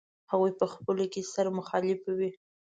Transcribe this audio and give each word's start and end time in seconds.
هغوی 0.31 0.51
په 0.59 0.65
خپلو 0.73 1.03
کې 1.13 1.21
سره 1.33 1.49
مخالفې 1.59 2.11
وې. 2.17 2.29